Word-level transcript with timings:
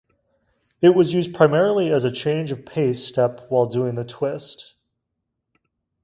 It 0.81 0.95
was 0.95 1.13
used 1.13 1.31
primarily 1.35 1.93
as 1.93 2.03
a 2.03 2.09
change 2.11 2.49
of 2.49 2.65
pace 2.65 3.05
step 3.05 3.45
while 3.49 3.67
doing 3.67 3.93
the 3.93 4.03
Twist. 4.03 4.73